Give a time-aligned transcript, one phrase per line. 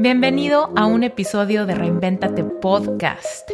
[0.00, 3.50] Bienvenido a un episodio de Reinventate Podcast.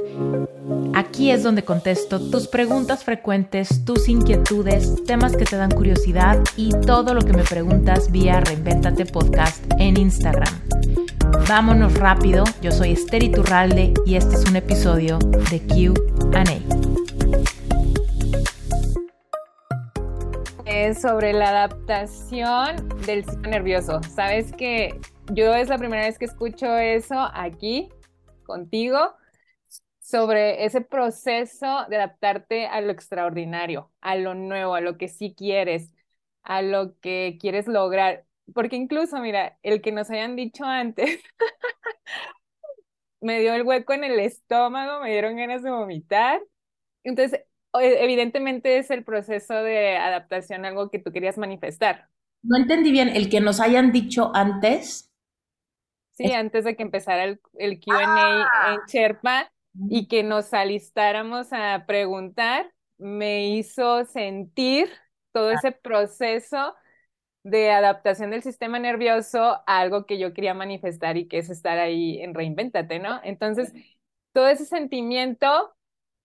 [0.94, 6.70] Aquí es donde contesto tus preguntas frecuentes, tus inquietudes, temas que te dan curiosidad y
[6.70, 10.54] todo lo que me preguntas vía Reinventate Podcast en Instagram.
[11.48, 15.18] Vámonos rápido, yo soy Esther Iturralde y este es un episodio
[15.50, 16.44] de QA.
[20.64, 24.00] Es sobre la adaptación del sistema nervioso.
[24.14, 25.00] Sabes que
[25.32, 27.88] yo es la primera vez que escucho eso aquí
[28.44, 29.14] contigo
[29.98, 35.34] sobre ese proceso de adaptarte a lo extraordinario, a lo nuevo, a lo que sí
[35.36, 35.92] quieres,
[36.44, 38.24] a lo que quieres lograr.
[38.54, 41.20] Porque incluso, mira, el que nos hayan dicho antes,
[43.20, 46.40] me dio el hueco en el estómago, me dieron ganas de vomitar.
[47.02, 47.40] Entonces,
[47.72, 52.08] evidentemente es el proceso de adaptación algo que tú querías manifestar.
[52.42, 55.10] No entendí bien, el que nos hayan dicho antes
[56.16, 58.74] Sí, antes de que empezara el, el QA ¡Ah!
[58.74, 59.52] en Sherpa
[59.90, 64.88] y que nos alistáramos a preguntar, me hizo sentir
[65.32, 66.74] todo ese proceso
[67.42, 71.78] de adaptación del sistema nervioso a algo que yo quería manifestar y que es estar
[71.78, 73.20] ahí en Reinventate, ¿no?
[73.22, 73.72] Entonces,
[74.32, 75.74] todo ese sentimiento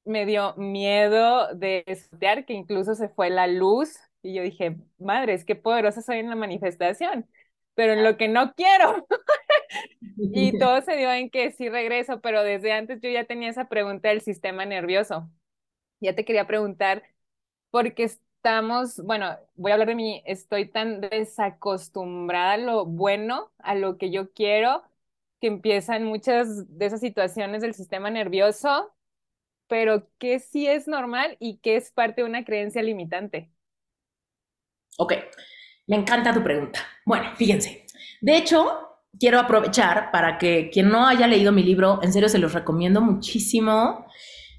[0.05, 5.43] me dio miedo de estudiar, que incluso se fue la luz y yo dije, madre,
[5.45, 7.27] qué poderosa soy en la manifestación,
[7.75, 9.05] pero en lo que no quiero.
[10.29, 13.69] Y todo se dio en que sí regreso, pero desde antes yo ya tenía esa
[13.69, 15.29] pregunta del sistema nervioso.
[16.01, 17.03] Ya te quería preguntar,
[17.71, 23.75] porque estamos, bueno, voy a hablar de mí, estoy tan desacostumbrada a lo bueno, a
[23.75, 24.83] lo que yo quiero,
[25.41, 28.93] que empiezan muchas de esas situaciones del sistema nervioso,
[29.67, 33.51] pero que sí es normal y que es parte de una creencia limitante.
[34.97, 35.13] Ok,
[35.87, 36.79] me encanta tu pregunta.
[37.05, 37.85] Bueno, fíjense.
[38.21, 42.39] De hecho, quiero aprovechar para que quien no haya leído mi libro, en serio se
[42.39, 44.05] los recomiendo muchísimo,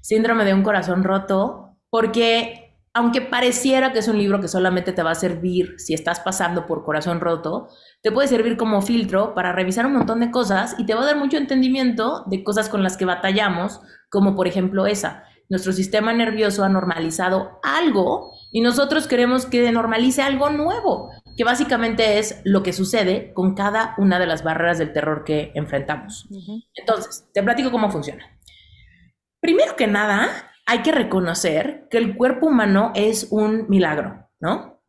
[0.03, 5.01] Síndrome de un corazón roto, porque aunque pareciera que es un libro que solamente te
[5.01, 7.69] va a servir si estás pasando por corazón roto,
[8.01, 11.05] te puede servir como filtro para revisar un montón de cosas y te va a
[11.05, 15.23] dar mucho entendimiento de cosas con las que batallamos, como por ejemplo esa.
[15.47, 22.19] Nuestro sistema nervioso ha normalizado algo y nosotros queremos que normalice algo nuevo que básicamente
[22.19, 26.27] es lo que sucede con cada una de las barreras del terror que enfrentamos.
[26.75, 28.25] Entonces, te platico cómo funciona.
[29.39, 30.29] Primero que nada,
[30.65, 34.81] hay que reconocer que el cuerpo humano es un milagro, ¿no?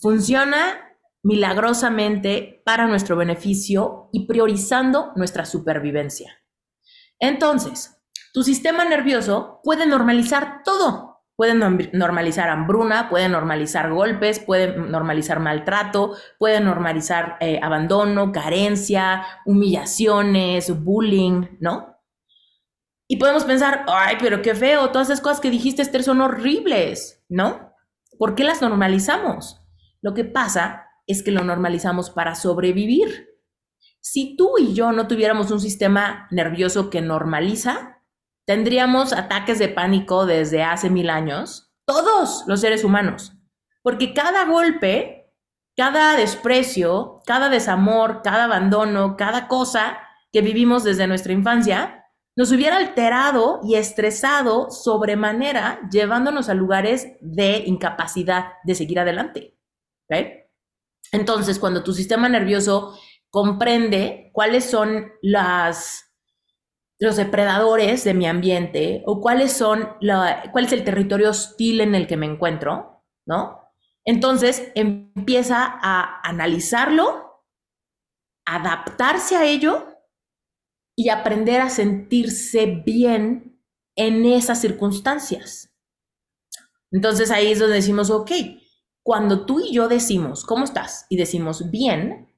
[0.00, 6.38] Funciona milagrosamente para nuestro beneficio y priorizando nuestra supervivencia.
[7.18, 8.00] Entonces,
[8.32, 11.07] tu sistema nervioso puede normalizar todo,
[11.38, 11.60] Pueden
[11.92, 21.46] normalizar hambruna, pueden normalizar golpes, pueden normalizar maltrato, pueden normalizar eh, abandono, carencia, humillaciones, bullying,
[21.60, 21.96] ¿no?
[23.06, 27.24] Y podemos pensar, ay, pero qué feo, todas esas cosas que dijiste, Esther, son horribles,
[27.28, 27.72] ¿no?
[28.18, 29.62] ¿Por qué las normalizamos?
[30.02, 33.28] Lo que pasa es que lo normalizamos para sobrevivir.
[34.00, 37.97] Si tú y yo no tuviéramos un sistema nervioso que normaliza,
[38.48, 43.34] tendríamos ataques de pánico desde hace mil años, todos los seres humanos,
[43.82, 45.34] porque cada golpe,
[45.76, 49.98] cada desprecio, cada desamor, cada abandono, cada cosa
[50.32, 57.64] que vivimos desde nuestra infancia, nos hubiera alterado y estresado sobremanera, llevándonos a lugares de
[57.66, 59.58] incapacidad de seguir adelante.
[61.12, 62.98] Entonces, cuando tu sistema nervioso
[63.28, 66.07] comprende cuáles son las
[66.98, 71.94] los depredadores de mi ambiente o cuáles son la, cuál es el territorio hostil en
[71.94, 73.60] el que me encuentro, ¿no?
[74.04, 77.44] Entonces empieza a analizarlo,
[78.44, 79.86] adaptarse a ello
[80.96, 83.62] y aprender a sentirse bien
[83.94, 85.72] en esas circunstancias.
[86.90, 88.30] Entonces ahí es donde decimos, ok,
[89.02, 91.06] cuando tú y yo decimos, ¿cómo estás?
[91.08, 92.34] Y decimos bien,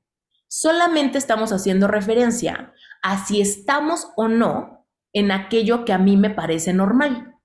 [0.48, 6.30] solamente estamos haciendo referencia a si estamos o no en aquello que a mí me
[6.30, 7.36] parece normal.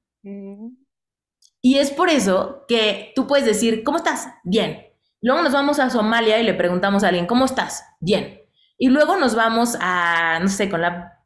[1.62, 4.28] Y es por eso que tú puedes decir, ¿cómo estás?
[4.44, 4.86] Bien.
[5.22, 7.84] Luego nos vamos a Somalia y le preguntamos a alguien, ¿cómo estás?
[8.00, 8.42] Bien.
[8.78, 11.24] Y luego nos vamos a, no sé, con la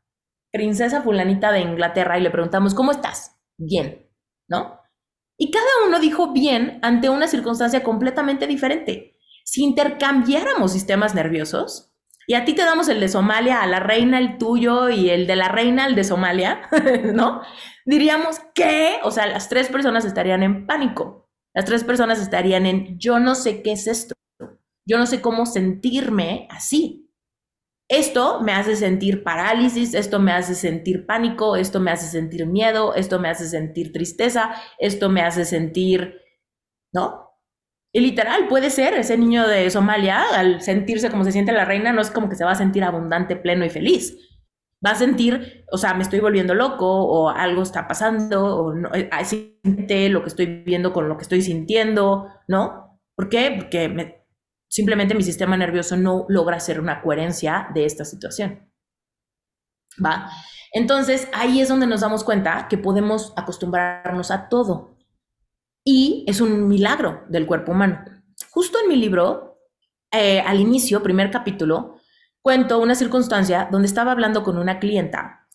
[0.51, 3.35] princesa fulanita de Inglaterra y le preguntamos, ¿cómo estás?
[3.57, 4.09] Bien.
[4.47, 4.79] ¿No?
[5.37, 9.17] Y cada uno dijo bien ante una circunstancia completamente diferente.
[9.45, 11.88] Si intercambiáramos sistemas nerviosos,
[12.29, 15.25] y a ti te damos el de Somalia, a la reina el tuyo y el
[15.25, 16.61] de la reina el de Somalia,
[17.15, 17.41] ¿no?
[17.85, 21.27] Diríamos que, o sea, las tres personas estarían en pánico.
[21.55, 24.13] Las tres personas estarían en, yo no sé qué es esto.
[24.87, 27.09] Yo no sé cómo sentirme así.
[27.89, 32.93] esto me hace sentir parálisis, esto me hace sentir pánico, esto me hace sentir miedo,
[32.93, 36.21] esto me hace sentir tristeza, esto me hace sentir,
[36.93, 37.28] ¿no?
[37.91, 41.91] Y literal, puede ser, ese niño de Somalia, al sentirse como se siente la reina,
[41.91, 44.15] no es como que se va a sentir abundante, pleno y feliz.
[44.85, 48.89] Va a sentir, o sea, me estoy volviendo loco, o algo está pasando, o no,
[48.93, 52.99] eh, siente lo que estoy viendo con lo que estoy sintiendo, ¿no?
[53.15, 53.55] ¿Por qué?
[53.57, 54.19] Porque me,
[54.69, 58.71] Simplemente mi sistema nervioso no logra hacer una coherencia de esta situación.
[60.03, 60.29] ¿Va?
[60.71, 64.98] Entonces ahí es donde nos damos cuenta que podemos acostumbrarnos a todo.
[65.83, 68.03] Y es un milagro del cuerpo humano.
[68.51, 69.59] Justo en mi libro,
[70.11, 71.99] eh, al inicio, primer capítulo,
[72.41, 75.47] cuento una circunstancia donde estaba hablando con una clienta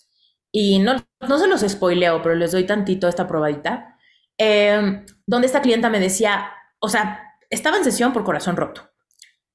[0.52, 3.98] y no, no se los spoileo, pero les doy tantito esta probadita,
[4.38, 8.94] eh, donde esta clienta me decía, o sea, estaba en sesión por corazón roto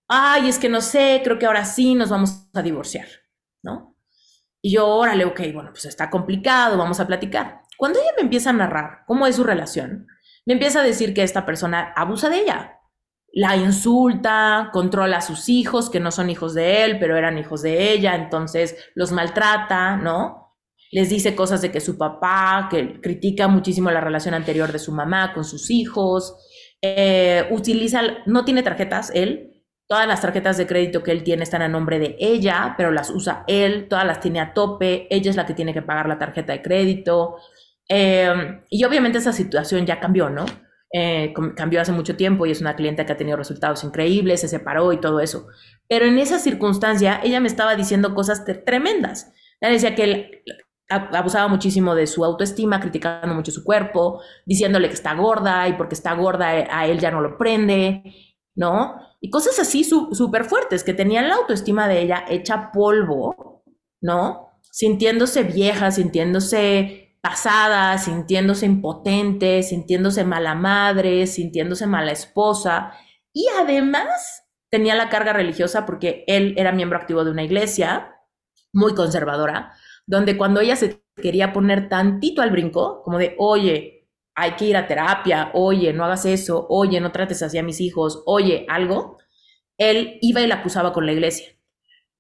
[0.10, 3.08] ay, es que no sé, creo que ahora sí nos vamos a divorciar,
[3.64, 3.96] ¿no?
[4.62, 7.62] Y yo, órale, ok, bueno, pues está complicado, vamos a platicar.
[7.78, 10.08] Cuando ella me empieza a narrar cómo es su relación,
[10.46, 12.80] me empieza a decir que esta persona abusa de ella,
[13.32, 17.62] la insulta, controla a sus hijos, que no son hijos de él, pero eran hijos
[17.62, 20.56] de ella, entonces los maltrata, ¿no?
[20.92, 24.92] Les dice cosas de que su papá, que critica muchísimo la relación anterior de su
[24.92, 26.36] mamá con sus hijos,
[26.82, 29.50] eh, utiliza, no tiene tarjetas él,
[29.90, 33.10] Todas las tarjetas de crédito que él tiene están a nombre de ella, pero las
[33.10, 36.20] usa él, todas las tiene a tope, ella es la que tiene que pagar la
[36.20, 37.38] tarjeta de crédito.
[37.90, 40.46] Em, y obviamente esa situación ya cambió, ¿no?
[40.94, 44.48] Eh, cambió hace mucho tiempo y es una clienta que ha tenido resultados increíbles, se
[44.48, 45.48] separó y todo eso.
[45.88, 49.34] Pero en esa circunstancia, ella me estaba diciendo cosas tremendas.
[49.60, 50.44] Ella decía que él
[50.90, 55.96] abusaba muchísimo de su autoestima, criticando mucho su cuerpo, diciéndole que está gorda y porque
[55.96, 58.04] está gorda a él ya no lo prende,
[58.56, 58.96] ¿no?
[59.22, 63.64] Y cosas así súper fuertes, que tenían la autoestima de ella hecha polvo,
[64.02, 64.60] ¿no?
[64.72, 72.94] Sintiéndose vieja, sintiéndose pasada, sintiéndose impotente, sintiéndose mala madre, sintiéndose mala esposa.
[73.34, 78.16] Y además tenía la carga religiosa porque él era miembro activo de una iglesia
[78.74, 79.74] muy conservadora,
[80.06, 84.78] donde cuando ella se quería poner tantito al brinco, como de, oye, hay que ir
[84.78, 89.18] a terapia, oye, no hagas eso, oye, no trates así a mis hijos, oye, algo,
[89.78, 91.59] él iba y la acusaba con la iglesia.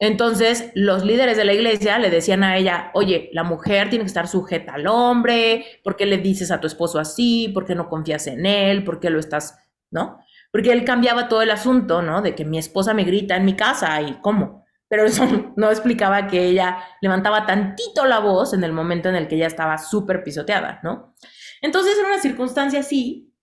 [0.01, 4.09] Entonces, los líderes de la iglesia le decían a ella, oye, la mujer tiene que
[4.09, 7.49] estar sujeta al hombre, ¿por qué le dices a tu esposo así?
[7.53, 8.85] ¿Por qué no confías en él?
[8.85, 9.59] ¿Por qué lo estás,
[9.91, 10.19] no?
[10.53, 12.21] Porque él cambiaba todo el asunto, ¿no?
[12.21, 14.63] De que mi esposa me grita en mi casa y cómo.
[14.87, 15.25] Pero eso
[15.57, 19.47] no explicaba que ella levantaba tantito la voz en el momento en el que ella
[19.47, 21.13] estaba súper pisoteada, ¿no?
[21.61, 23.33] Entonces era una circunstancia así,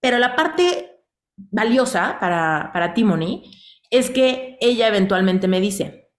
[0.00, 1.02] pero la parte
[1.36, 3.42] valiosa para, para Timony
[3.90, 6.10] es que ella eventualmente me dice,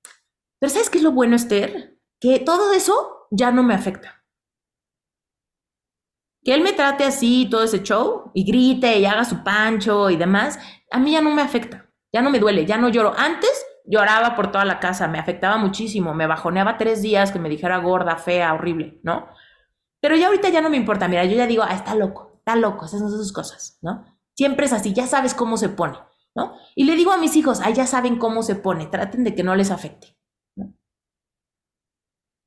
[0.59, 1.99] pero ¿sabes qué es lo bueno, Esther?
[2.19, 4.23] Que todo eso ya no me afecta.
[6.43, 10.15] Que él me trate así, todo ese show, y grite y haga su pancho y
[10.15, 10.59] demás,
[10.91, 13.13] a mí ya no me afecta, ya no me duele, ya no lloro.
[13.17, 17.49] Antes lloraba por toda la casa, me afectaba muchísimo, me bajoneaba tres días que me
[17.49, 19.27] dijera gorda, fea, horrible, ¿no?
[20.01, 22.55] Pero ya ahorita ya no me importa, mira, yo ya digo, ah, está loco, está
[22.55, 24.05] loco, esas son sus cosas, ¿no?
[24.35, 25.97] Siempre es así, ya sabes cómo se pone,
[26.35, 26.53] ¿no?
[26.75, 29.43] Y le digo a mis hijos, ah, ya saben cómo se pone, traten de que
[29.43, 30.15] no les afecte.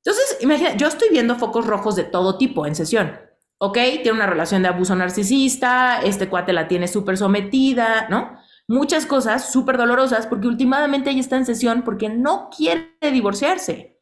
[0.05, 3.13] Entonces, imagina, yo estoy viendo focos rojos de todo tipo en sesión.
[3.59, 3.75] ¿Ok?
[3.75, 8.37] Tiene una relación de abuso narcisista, este cuate la tiene súper sometida, ¿no?
[8.67, 14.01] Muchas cosas súper dolorosas porque últimamente ella está en sesión porque no quiere divorciarse,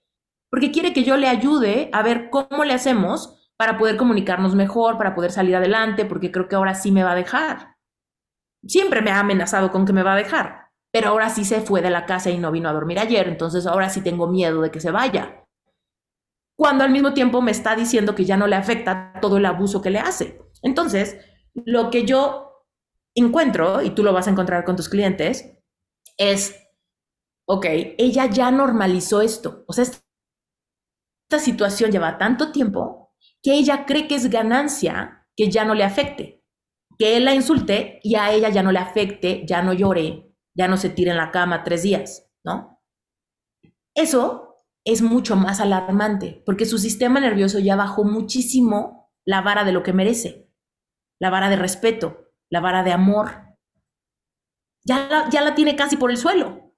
[0.51, 4.97] porque quiere que yo le ayude a ver cómo le hacemos para poder comunicarnos mejor,
[4.97, 7.70] para poder salir adelante, porque creo que ahora sí me va a dejar.
[8.67, 11.83] Siempre me ha amenazado con que me va a dejar, pero ahora sí se fue
[11.83, 14.71] de la casa y no vino a dormir ayer, entonces ahora sí tengo miedo de
[14.71, 15.45] que se vaya.
[16.57, 19.81] Cuando al mismo tiempo me está diciendo que ya no le afecta todo el abuso
[19.81, 20.43] que le hace.
[20.63, 21.17] Entonces,
[21.55, 22.67] lo que yo
[23.15, 25.57] encuentro, y tú lo vas a encontrar con tus clientes,
[26.19, 26.55] es,
[27.47, 27.65] ok,
[27.97, 29.65] ella ya normalizó esto.
[29.67, 30.03] O sea, esta
[31.39, 36.40] situación lleva tanto tiempo que ella cree que es ganancia que ya no le afecte,
[37.01, 40.69] que él la insulte y a ella ya no le afecte, ya no llore, ya
[40.69, 42.79] no se tire en la cama tres días, ¿no?
[43.97, 49.73] Eso es mucho más alarmante porque su sistema nervioso ya bajó muchísimo la vara de
[49.73, 50.53] lo que merece,
[51.19, 53.57] la vara de respeto, la vara de amor.
[54.85, 56.75] Ya la, ya la tiene casi por el suelo.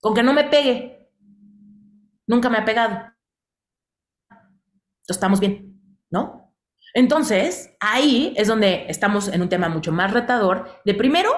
[0.00, 1.10] Con que no me pegue.
[2.26, 3.12] Nunca me ha pegado
[5.12, 6.41] estamos bien, ¿no?
[6.94, 11.30] Entonces, ahí es donde estamos en un tema mucho más retador de primero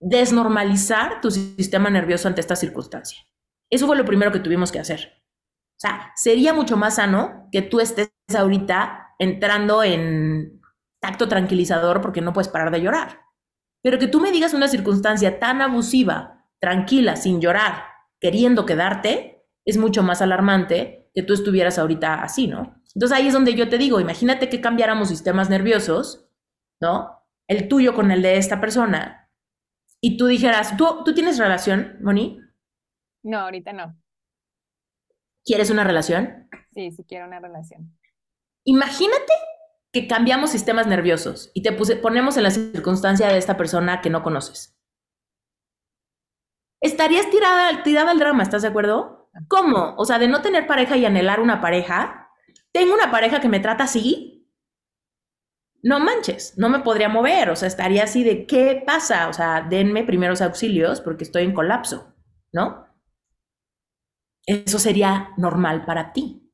[0.00, 3.18] desnormalizar tu sistema nervioso ante esta circunstancia.
[3.70, 5.22] Eso fue lo primero que tuvimos que hacer.
[5.76, 10.60] O sea, sería mucho más sano que tú estés ahorita entrando en
[11.00, 13.20] tacto tranquilizador porque no puedes parar de llorar.
[13.82, 17.84] Pero que tú me digas una circunstancia tan abusiva, tranquila, sin llorar,
[18.20, 22.82] queriendo quedarte, es mucho más alarmante que tú estuvieras ahorita así, ¿no?
[22.94, 26.28] Entonces ahí es donde yo te digo, imagínate que cambiáramos sistemas nerviosos,
[26.80, 27.26] ¿no?
[27.46, 29.28] El tuyo con el de esta persona,
[30.00, 32.40] y tú dijeras, ¿tú, ¿tú tienes relación, Moni?
[33.24, 33.96] No, ahorita no.
[35.44, 36.48] ¿Quieres una relación?
[36.72, 37.98] Sí, sí quiero una relación.
[38.64, 39.32] Imagínate
[39.92, 44.22] que cambiamos sistemas nerviosos y te ponemos en la circunstancia de esta persona que no
[44.22, 44.78] conoces.
[46.80, 49.30] Estarías tirada, tirada al drama, ¿estás de acuerdo?
[49.48, 49.94] ¿Cómo?
[49.96, 52.27] O sea, de no tener pareja y anhelar una pareja.
[52.72, 54.48] Tengo una pareja que me trata así.
[55.82, 57.50] No manches, no me podría mover.
[57.50, 59.28] O sea, estaría así de ¿qué pasa?
[59.28, 62.14] O sea, denme primeros auxilios porque estoy en colapso,
[62.52, 62.86] ¿no?
[64.46, 66.50] Eso sería normal para ti.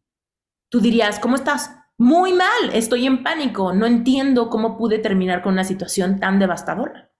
[0.70, 1.76] Tú dirías, ¿cómo estás?
[1.96, 7.12] Muy mal, estoy en pánico, no entiendo cómo pude terminar con una situación tan devastadora.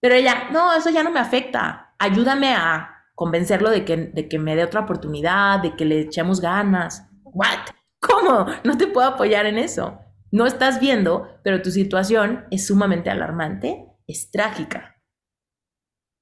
[0.00, 4.38] Pero ella, no, eso ya no me afecta, ayúdame a convencerlo de que, de que
[4.38, 7.08] me dé otra oportunidad, de que le echemos ganas.
[7.24, 7.70] ¿What?
[8.00, 8.46] ¿Cómo?
[8.64, 9.98] No te puedo apoyar en eso.
[10.30, 15.02] No estás viendo, pero tu situación es sumamente alarmante, es trágica.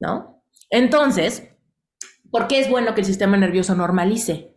[0.00, 0.44] ¿No?
[0.70, 1.50] Entonces,
[2.30, 4.56] ¿por qué es bueno que el sistema nervioso normalice?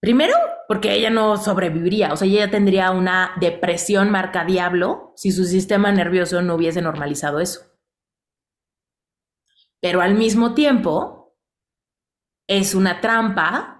[0.00, 0.34] Primero,
[0.66, 5.92] porque ella no sobreviviría, o sea, ella tendría una depresión marca diablo si su sistema
[5.92, 7.60] nervioso no hubiese normalizado eso.
[9.82, 11.20] Pero al mismo tiempo,
[12.46, 13.79] es una trampa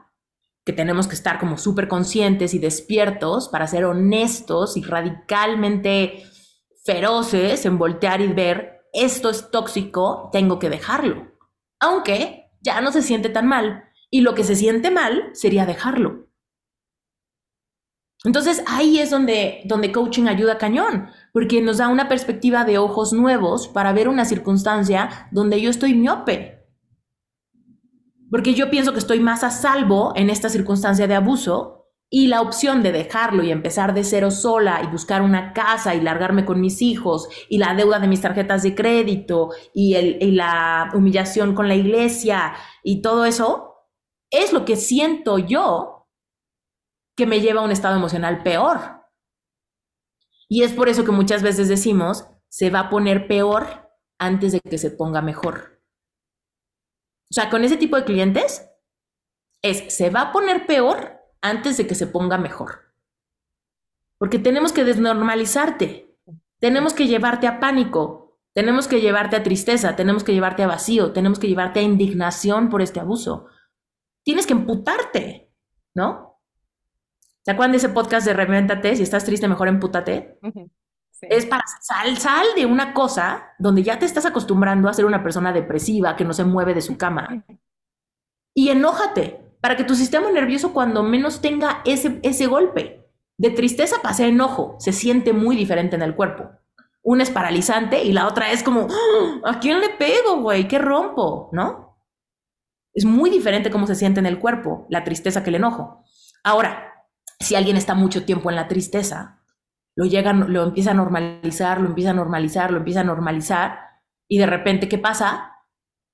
[0.70, 6.22] que tenemos que estar como súper conscientes y despiertos para ser honestos y radicalmente
[6.84, 11.32] feroces en voltear y ver, esto es tóxico, tengo que dejarlo.
[11.80, 16.28] Aunque ya no se siente tan mal, y lo que se siente mal sería dejarlo.
[18.22, 23.12] Entonces ahí es donde, donde coaching ayuda cañón, porque nos da una perspectiva de ojos
[23.12, 26.59] nuevos para ver una circunstancia donde yo estoy miope.
[28.30, 32.40] Porque yo pienso que estoy más a salvo en esta circunstancia de abuso y la
[32.40, 36.60] opción de dejarlo y empezar de cero sola y buscar una casa y largarme con
[36.60, 41.54] mis hijos y la deuda de mis tarjetas de crédito y, el, y la humillación
[41.54, 43.86] con la iglesia y todo eso,
[44.30, 46.08] es lo que siento yo
[47.16, 49.02] que me lleva a un estado emocional peor.
[50.48, 54.60] Y es por eso que muchas veces decimos, se va a poner peor antes de
[54.60, 55.79] que se ponga mejor.
[57.30, 58.68] O sea, con ese tipo de clientes
[59.62, 62.92] es, se va a poner peor antes de que se ponga mejor.
[64.18, 66.14] Porque tenemos que desnormalizarte,
[66.58, 71.12] tenemos que llevarte a pánico, tenemos que llevarte a tristeza, tenemos que llevarte a vacío,
[71.12, 73.46] tenemos que llevarte a indignación por este abuso
[74.22, 75.50] tienes que emputarte,
[75.94, 76.40] ¿no?
[77.42, 78.96] ¿Se acuerdan de ese podcast de Revéntate?
[78.96, 80.38] Si estás triste, mejor empútate.
[81.22, 85.22] Es para sal, sal de una cosa donde ya te estás acostumbrando a ser una
[85.22, 87.44] persona depresiva que no se mueve de su cama.
[88.54, 93.08] Y enójate para que tu sistema nervioso cuando menos tenga ese, ese golpe.
[93.36, 96.50] De tristeza pase a enojo, se siente muy diferente en el cuerpo.
[97.02, 99.52] Una es paralizante y la otra es como, ¡Ah!
[99.52, 100.68] ¿a quién le pego, güey?
[100.68, 101.48] ¿Qué rompo?
[101.52, 101.98] ¿No?
[102.92, 106.04] Es muy diferente cómo se siente en el cuerpo la tristeza que el enojo.
[106.42, 107.06] Ahora,
[107.38, 109.39] si alguien está mucho tiempo en la tristeza,
[110.06, 113.78] lo lo empieza a normalizar, lo empieza a normalizar, lo empieza a normalizar,
[114.28, 115.56] y de repente, ¿qué pasa?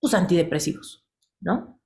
[0.01, 1.07] Pues antidepresivos,
[1.41, 1.81] ¿no?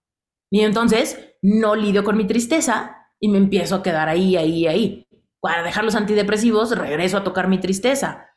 [0.50, 5.06] Y entonces no lidio con mi tristeza y me empiezo a quedar ahí, ahí, ahí.
[5.40, 8.28] Para dejar los antidepresivos, regreso a tocar mi tristeza.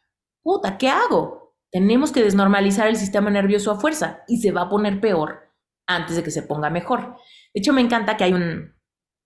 [0.43, 1.55] Puta, ¿qué hago?
[1.71, 5.51] Tenemos que desnormalizar el sistema nervioso a fuerza y se va a poner peor
[5.87, 7.17] antes de que se ponga mejor.
[7.53, 8.75] De hecho, me encanta que hay un,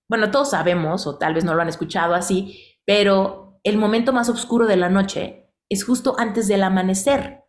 [0.08, 4.28] bueno, todos sabemos, o tal vez no lo han escuchado así, pero el momento más
[4.28, 7.44] oscuro de la noche es justo antes del amanecer.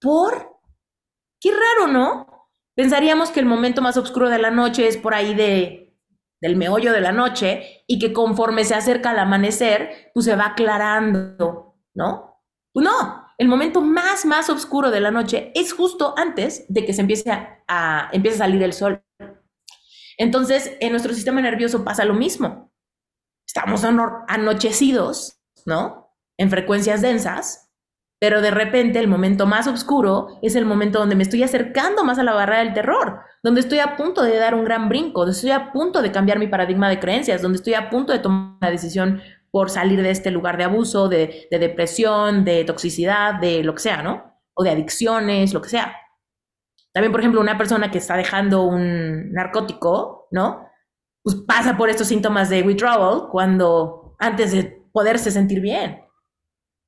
[0.00, 0.60] ¿Por?
[1.40, 2.48] Qué raro, ¿no?
[2.74, 5.84] Pensaríamos que el momento más oscuro de la noche es por ahí de
[6.44, 10.48] del meollo de la noche y que conforme se acerca el amanecer, pues se va
[10.48, 12.42] aclarando, ¿no?
[12.70, 16.92] Pues no, el momento más, más oscuro de la noche es justo antes de que
[16.92, 19.02] se empiece a, empiece a salir el sol.
[20.18, 22.70] Entonces, en nuestro sistema nervioso pasa lo mismo.
[23.46, 26.12] Estamos anochecidos, ¿no?
[26.38, 27.64] En frecuencias densas,
[28.20, 32.18] pero de repente el momento más oscuro es el momento donde me estoy acercando más
[32.18, 35.34] a la barrera del terror, donde estoy a punto de dar un gran brinco, donde
[35.34, 38.56] estoy a punto de cambiar mi paradigma de creencias, donde estoy a punto de tomar
[38.60, 43.74] una decisión por salir de este lugar de abuso, de, depresión, de toxicidad, de lo
[43.74, 44.40] que sea, ¿no?
[44.54, 45.94] O de adicciones, lo que sea.
[46.92, 50.66] También, por ejemplo, una persona que está dejando un narcótico, ¿no?
[51.22, 56.02] Pues pasa por estos síntomas de withdrawal cuando antes de poderse sentir bien,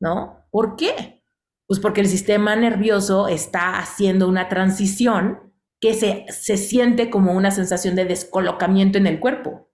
[0.01, 0.47] ¿no?
[0.53, 1.25] ¿Por qué?
[1.67, 7.51] Pues porque el sistema nervioso está haciendo una transición que se, se siente como una
[7.51, 9.73] sensación de descolocamiento en el cuerpo.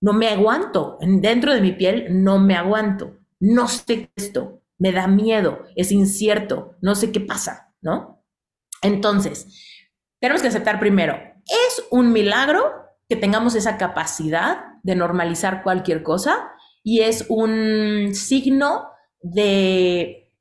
[0.00, 5.06] No me aguanto, dentro de mi piel no me aguanto, no sé esto, me da
[5.06, 8.24] miedo, es incierto, no sé qué pasa, ¿no?
[8.82, 9.86] Entonces,
[10.20, 11.14] tenemos que aceptar primero,
[11.46, 12.72] es un milagro
[13.08, 16.52] que tengamos esa capacidad de normalizar cualquier cosa
[16.88, 18.88] y es un signo
[19.20, 20.32] de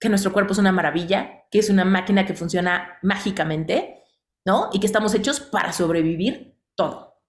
[0.00, 4.02] que nuestro cuerpo es una maravilla, que es una máquina que funciona mágicamente,
[4.44, 4.68] ¿no?
[4.72, 7.22] Y que estamos hechos para sobrevivir todo.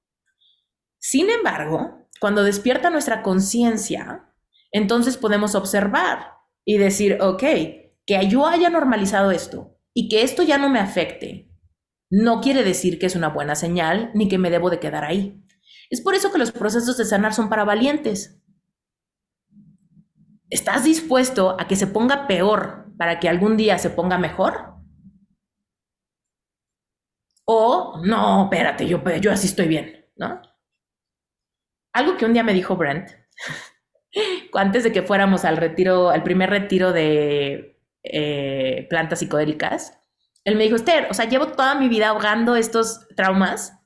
[0.98, 4.34] Sin embargo, cuando despierta nuestra conciencia,
[4.72, 6.32] entonces podemos observar
[6.66, 7.44] y decir, ok,
[8.08, 11.52] que yo haya normalizado esto y que esto ya no me afecte,
[12.10, 15.44] no quiere decir que es una buena señal ni que me debo de quedar ahí.
[15.90, 18.42] Es por eso que los procesos de sanar son para valientes.
[20.50, 24.76] ¿Estás dispuesto a que se ponga peor para que algún día se ponga mejor?
[27.46, 29.02] O no, espérate, yo,
[29.32, 30.42] así estoy bien, ¿no?
[31.94, 33.10] Algo que un día me dijo Brent,
[34.54, 39.98] antes de que fuéramos al retiro, al primer retiro de eh, plantas psicodélicas,
[40.44, 43.78] él me dijo, Esther, o sea, llevo toda mi vida ahogando estos traumas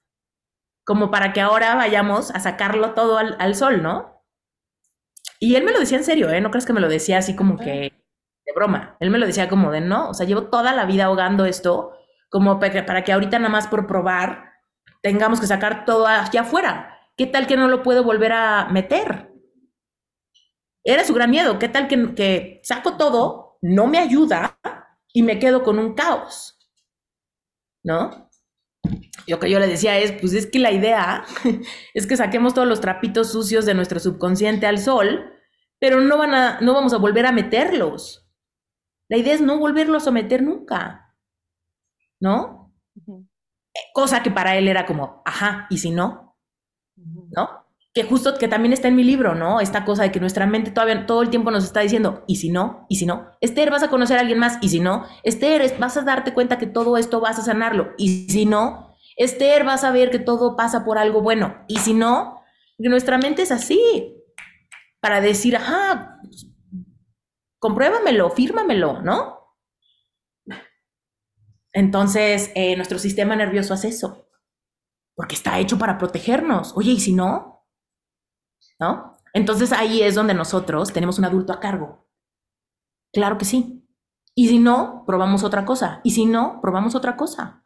[0.91, 4.21] como para que ahora vayamos a sacarlo todo al, sol, ¿no?
[5.39, 6.41] Y él me lo decía en serio, ¿eh?
[6.41, 7.93] No crees que me lo decía así como que
[8.45, 8.98] de broma.
[9.00, 11.93] Él me lo decía como de, no, o sea, llevo toda la vida ahogando esto,
[12.27, 14.51] como para que ahorita nada más por probar
[15.01, 17.00] tengamos que sacar todo allá afuera.
[17.15, 19.31] ¿Qué tal que no lo puedo volver a meter?
[20.83, 21.57] Era su gran miedo.
[21.57, 24.57] ¿Qué tal que, que saco todo, no me ayuda
[25.13, 26.60] y me quedo con un caos?
[27.81, 28.29] ¿No?
[29.28, 31.24] Lo que yo le decía es, pues es que la idea
[31.94, 35.34] es que saquemos todos los trapitos sucios de nuestro subconsciente al sol,
[35.80, 38.30] pero no, van a, no vamos a volver a meterlos.
[39.10, 41.15] La idea es no volverlos a meter nunca,
[42.20, 42.74] ¿no?
[43.94, 46.38] Cosa que para él era como, ajá, ¿y si no?
[46.96, 47.61] ¿No?
[47.93, 49.60] Que justo que también está en mi libro, ¿no?
[49.60, 52.49] Esta cosa de que nuestra mente todavía todo el tiempo nos está diciendo, ¿y si
[52.49, 52.86] no?
[52.88, 53.27] ¿Y si no?
[53.41, 55.06] Esther, vas a conocer a alguien más, ¿y si no?
[55.23, 58.95] Esther, vas a darte cuenta que todo esto vas a sanarlo, ¿y si no?
[59.17, 61.65] Esther va a saber que todo pasa por algo bueno.
[61.67, 62.41] Y si no,
[62.77, 64.15] nuestra mente es así,
[65.01, 66.19] para decir, ajá,
[67.60, 69.41] compruébamelo, fírmamelo, ¿no?
[71.73, 74.27] Entonces, eh, nuestro sistema nervioso hace eso,
[75.15, 76.73] porque está hecho para protegernos.
[76.75, 77.61] Oye, ¿y si no?
[79.34, 82.08] Entonces ahí es donde nosotros tenemos un adulto a cargo.
[83.13, 83.88] Claro que sí.
[84.36, 86.02] Y si no, probamos otra cosa.
[86.04, 87.62] Y si no, probamos otra cosa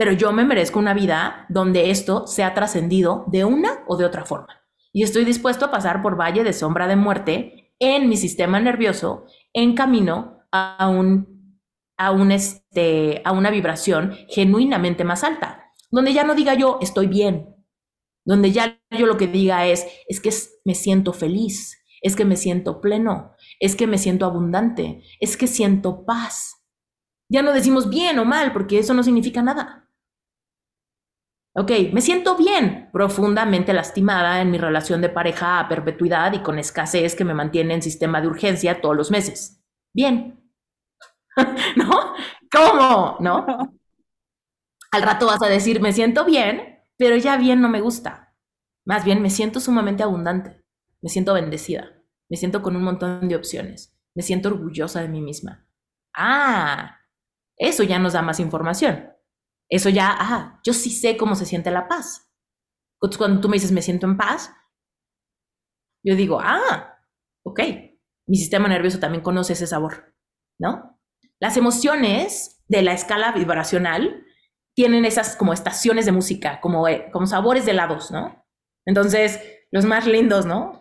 [0.00, 4.24] pero yo me merezco una vida donde esto sea trascendido de una o de otra
[4.24, 4.62] forma.
[4.94, 9.26] Y estoy dispuesto a pasar por valle de sombra de muerte en mi sistema nervioso
[9.52, 11.60] en camino a, un,
[11.98, 17.06] a, un este, a una vibración genuinamente más alta, donde ya no diga yo estoy
[17.06, 17.49] bien,
[18.24, 20.30] donde ya yo lo que diga es, es que
[20.64, 25.46] me siento feliz, es que me siento pleno, es que me siento abundante, es que
[25.46, 26.56] siento paz.
[27.28, 29.88] Ya no decimos bien o mal, porque eso no significa nada.
[31.54, 36.58] Ok, me siento bien, profundamente lastimada en mi relación de pareja a perpetuidad y con
[36.58, 39.60] escasez que me mantiene en sistema de urgencia todos los meses.
[39.92, 40.40] Bien.
[41.76, 42.14] ¿No?
[42.52, 43.16] ¿Cómo?
[43.20, 43.46] ¿No?
[44.92, 48.36] Al rato vas a decir, me siento bien, pero ya bien no me gusta.
[48.84, 50.62] Más bien, me siento sumamente abundante,
[51.00, 55.22] me siento bendecida, me siento con un montón de opciones, me siento orgullosa de mí
[55.22, 55.66] misma.
[56.14, 57.00] Ah,
[57.56, 59.14] eso ya nos da más información.
[59.70, 62.30] Eso ya, ah, yo sí sé cómo se siente la paz.
[63.16, 64.52] Cuando tú me dices, me siento en paz,
[66.04, 66.98] yo digo, ah,
[67.46, 67.60] ok,
[68.26, 70.14] mi sistema nervioso también conoce ese sabor,
[70.58, 71.00] ¿no?
[71.38, 74.22] Las emociones de la escala vibracional
[74.80, 78.46] tienen esas como estaciones de música, como, eh, como sabores de helados, ¿no?
[78.86, 79.38] Entonces,
[79.70, 80.80] los más lindos, ¿no?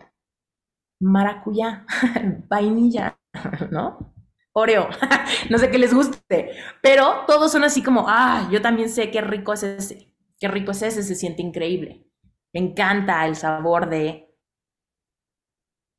[1.02, 1.86] Maracuyá,
[2.48, 3.20] vainilla,
[3.72, 4.14] ¿no?
[4.54, 4.88] Oreo,
[5.50, 9.20] no sé qué les guste, pero todos son así como, ah, yo también sé qué
[9.20, 12.08] rico es ese, qué rico es ese, se siente increíble.
[12.54, 14.34] Me encanta el sabor de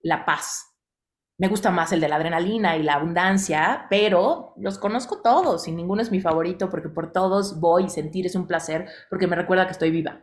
[0.02, 0.69] la paz.
[1.40, 5.72] Me gusta más el de la adrenalina y la abundancia, pero los conozco todos y
[5.72, 9.36] ninguno es mi favorito porque por todos voy y sentir es un placer porque me
[9.36, 10.20] recuerda que estoy viva.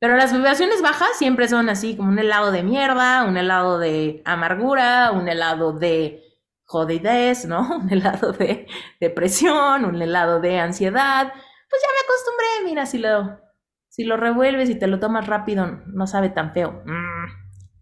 [0.00, 4.20] Pero las vibraciones bajas siempre son así como un helado de mierda, un helado de
[4.26, 6.22] amargura, un helado de
[6.64, 7.76] jodidez, ¿no?
[7.82, 8.66] Un helado de
[9.00, 11.32] depresión, un helado de ansiedad.
[11.32, 13.40] Pues ya me acostumbré, mira, si lo,
[13.88, 17.26] si lo revuelves y te lo tomas rápido, no sabe tan feo, mm,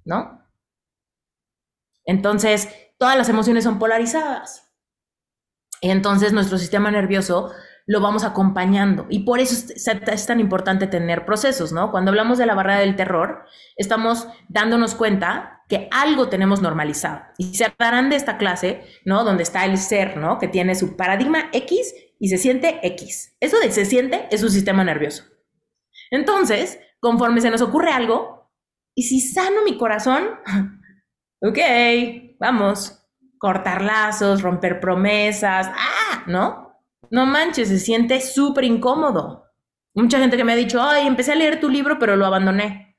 [0.04, 0.47] ¿no?
[2.09, 2.68] Entonces,
[2.99, 4.73] todas las emociones son polarizadas.
[5.81, 7.53] Y entonces nuestro sistema nervioso
[7.87, 9.07] lo vamos acompañando.
[9.11, 11.90] Y por eso es, tan importante tener procesos, ¿no?
[11.90, 13.44] Cuando hablamos de la barrera del terror,
[13.77, 17.21] estamos dándonos cuenta que algo tenemos normalizado.
[17.37, 19.23] Y se hablarán de esta clase, ¿no?
[19.23, 20.38] Donde está el ser, ¿no?
[20.38, 23.37] Que tiene su paradigma X y se siente X.
[23.38, 25.25] Eso de se siente es su sistema nervioso.
[26.11, 28.51] Entonces, conforme se nos ocurre algo,
[28.94, 30.25] y si sano mi corazón,
[31.40, 31.59] ok,
[32.38, 33.05] vamos,
[33.38, 36.68] cortar lazos, romper promesas, ah, ¿no?
[37.11, 39.44] No manches, se siente súper incómodo.
[39.94, 42.98] Mucha gente que me ha dicho, ay, empecé a leer tu libro, pero lo abandoné,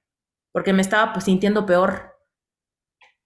[0.51, 2.17] porque me estaba pues, sintiendo peor.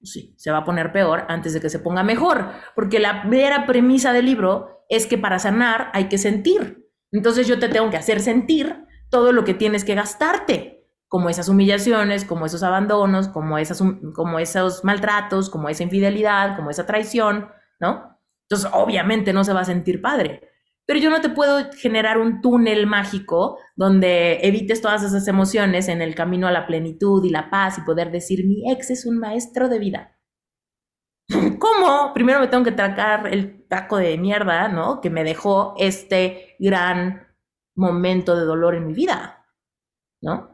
[0.01, 3.65] Sí, se va a poner peor antes de que se ponga mejor, porque la vera
[3.65, 6.89] premisa del libro es que para sanar hay que sentir.
[7.11, 10.82] Entonces yo te tengo que hacer sentir todo lo que tienes que gastarte,
[11.13, 13.83] como esas humillaciones, como esos abandonos, como, esas,
[14.15, 17.49] como esos maltratos, como esa infidelidad, como esa traición,
[17.79, 18.19] ¿no?
[18.49, 20.49] Entonces obviamente no se va a sentir padre.
[20.87, 26.01] Pero yo no te puedo generar un túnel mágico donde evites todas esas emociones en
[26.01, 29.19] el camino a la plenitud y la paz y poder decir, mi ex es un
[29.19, 30.19] maestro de vida.
[31.59, 32.11] ¿Cómo?
[32.15, 34.99] Primero me tengo que tracar el taco de mierda, ¿no?
[34.99, 37.27] Que me dejó este gran
[37.75, 39.45] momento de dolor en mi vida,
[40.19, 40.52] ¿no?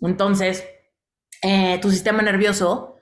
[0.00, 0.64] Entonces,
[1.42, 2.96] eh, tu sistema nervioso,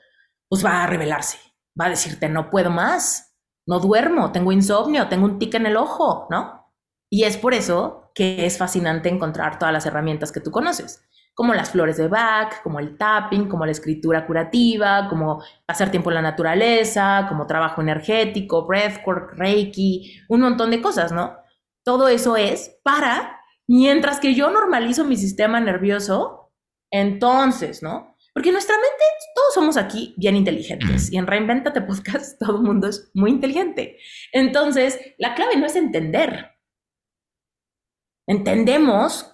[0.48, 1.38] pues va a revelarse,
[1.78, 5.76] va a decirte, no puedo más, no duermo, tengo insomnio, tengo un tic en el
[5.76, 6.72] ojo, ¿no?
[7.10, 11.04] Y es por eso que es fascinante encontrar todas las herramientas que tú conoces,
[11.34, 16.10] como las flores de Bach, como el tapping, como la escritura curativa, como pasar tiempo
[16.10, 21.36] en la naturaleza, como trabajo energético, breathwork, reiki, un montón de cosas, ¿no?
[21.84, 26.45] Todo eso es para, mientras que yo normalizo mi sistema nervioso,
[27.00, 28.16] entonces, ¿no?
[28.32, 29.04] Porque nuestra mente,
[29.34, 33.98] todos somos aquí bien inteligentes y en Reinventate Podcast todo el mundo es muy inteligente.
[34.32, 36.56] Entonces, la clave no es entender,
[38.26, 39.32] entendemos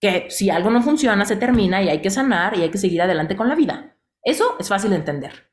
[0.00, 3.00] que si algo no funciona, se termina y hay que sanar y hay que seguir
[3.00, 3.96] adelante con la vida.
[4.22, 5.50] Eso es fácil de entender.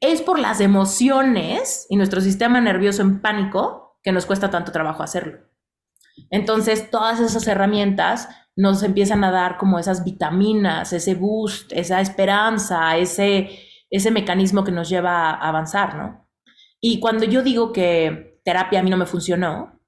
[0.00, 5.02] Es por las emociones y nuestro sistema nervioso en pánico que nos cuesta tanto trabajo
[5.02, 5.40] hacerlo.
[6.30, 12.96] Entonces, todas esas herramientas nos empiezan a dar como esas vitaminas, ese boost, esa esperanza,
[12.96, 13.50] ese,
[13.90, 16.28] ese mecanismo que nos lleva a avanzar, ¿no?
[16.80, 19.80] Y cuando yo digo que terapia a mí no me funcionó,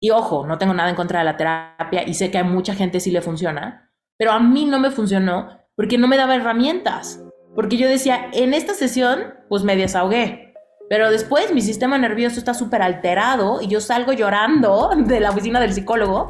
[0.00, 2.74] y ojo, no tengo nada en contra de la terapia y sé que a mucha
[2.74, 7.22] gente sí le funciona, pero a mí no me funcionó porque no me daba herramientas.
[7.54, 10.54] Porque yo decía, en esta sesión, pues me desahogué.
[10.88, 15.58] Pero después mi sistema nervioso está súper alterado y yo salgo llorando de la oficina
[15.60, 16.28] del psicólogo.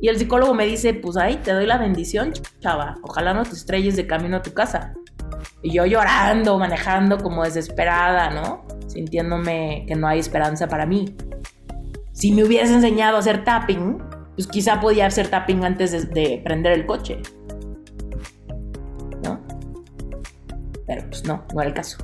[0.00, 2.96] Y el psicólogo me dice, pues ahí te doy la bendición, chava.
[3.02, 4.94] Ojalá no te estrelles de camino a tu casa.
[5.62, 8.64] Y yo llorando, manejando como desesperada, ¿no?
[8.86, 11.14] Sintiéndome que no hay esperanza para mí
[12.20, 13.96] si me hubieras enseñado a hacer tapping,
[14.34, 17.22] pues quizá podía hacer tapping antes de, prender el coche.
[19.24, 19.40] ¿No?
[20.86, 21.96] Pero pues no, no era el caso.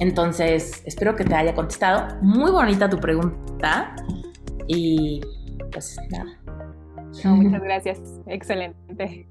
[0.00, 2.14] Entonces, espero que te haya contestado.
[2.20, 3.96] Muy bonita tu pregunta.
[4.66, 5.22] Y
[5.72, 6.37] pues nada.
[7.24, 8.20] Muchas gracias.
[8.26, 9.28] Excelente.